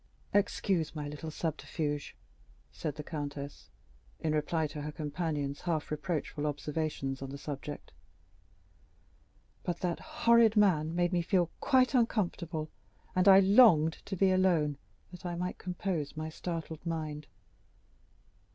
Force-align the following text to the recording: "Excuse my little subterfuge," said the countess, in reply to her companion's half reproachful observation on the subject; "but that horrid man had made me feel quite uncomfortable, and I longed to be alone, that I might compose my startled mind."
"Excuse 0.33 0.95
my 0.95 1.07
little 1.07 1.29
subterfuge," 1.29 2.15
said 2.71 2.95
the 2.95 3.03
countess, 3.03 3.69
in 4.19 4.33
reply 4.33 4.65
to 4.65 4.81
her 4.81 4.91
companion's 4.91 5.61
half 5.61 5.91
reproachful 5.91 6.47
observation 6.47 7.15
on 7.21 7.29
the 7.29 7.37
subject; 7.37 7.91
"but 9.61 9.81
that 9.81 9.99
horrid 9.99 10.57
man 10.57 10.87
had 10.87 10.95
made 10.95 11.13
me 11.13 11.21
feel 11.21 11.51
quite 11.59 11.93
uncomfortable, 11.93 12.71
and 13.15 13.27
I 13.27 13.41
longed 13.41 14.03
to 14.07 14.15
be 14.15 14.31
alone, 14.31 14.79
that 15.11 15.23
I 15.23 15.35
might 15.35 15.59
compose 15.59 16.17
my 16.17 16.29
startled 16.29 16.83
mind." 16.83 17.27